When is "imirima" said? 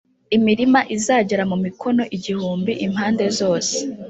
0.35-0.79